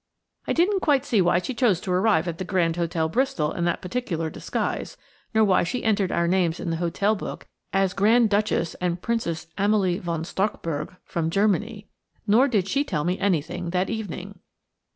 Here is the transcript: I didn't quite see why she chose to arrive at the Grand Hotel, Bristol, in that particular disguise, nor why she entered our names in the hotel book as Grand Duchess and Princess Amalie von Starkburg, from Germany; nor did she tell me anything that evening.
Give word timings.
I 0.47 0.53
didn't 0.53 0.79
quite 0.79 1.05
see 1.05 1.21
why 1.21 1.37
she 1.37 1.53
chose 1.53 1.79
to 1.81 1.91
arrive 1.91 2.27
at 2.27 2.39
the 2.39 2.43
Grand 2.43 2.75
Hotel, 2.75 3.07
Bristol, 3.07 3.51
in 3.51 3.65
that 3.65 3.83
particular 3.83 4.31
disguise, 4.31 4.97
nor 5.31 5.43
why 5.43 5.61
she 5.63 5.83
entered 5.83 6.11
our 6.11 6.27
names 6.27 6.59
in 6.59 6.71
the 6.71 6.77
hotel 6.77 7.13
book 7.15 7.45
as 7.71 7.93
Grand 7.93 8.27
Duchess 8.27 8.73
and 8.81 8.99
Princess 8.99 9.45
Amalie 9.59 9.99
von 9.99 10.23
Starkburg, 10.25 10.95
from 11.05 11.29
Germany; 11.29 11.87
nor 12.25 12.47
did 12.47 12.67
she 12.67 12.83
tell 12.83 13.03
me 13.03 13.19
anything 13.19 13.69
that 13.69 13.91
evening. 13.91 14.39